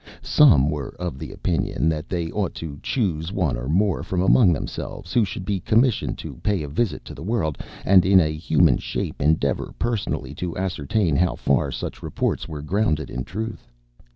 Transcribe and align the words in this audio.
Some 0.23 0.71
were 0.71 0.95
of 0.97 1.21
opinion 1.21 1.87
that 1.89 2.09
they 2.09 2.31
ought 2.31 2.55
to 2.55 2.79
choose 2.81 3.31
one 3.31 3.55
or 3.55 3.67
more 3.69 4.01
from 4.01 4.23
among 4.23 4.51
themselves, 4.51 5.13
who 5.13 5.23
should 5.23 5.45
be 5.45 5.59
commissioned 5.59 6.17
to 6.25 6.37
pay 6.37 6.63
a 6.63 6.67
visit 6.67 7.05
to 7.05 7.13
the 7.13 7.21
world, 7.21 7.59
and 7.85 8.03
in 8.03 8.19
a 8.19 8.35
human 8.35 8.79
shape 8.79 9.21
endeavour 9.21 9.75
personally 9.77 10.33
to 10.33 10.57
ascertain 10.57 11.15
how 11.15 11.35
far 11.35 11.71
such 11.71 12.01
reports 12.01 12.47
were 12.47 12.63
grounded 12.63 13.11
in 13.11 13.23
truth. 13.23 13.67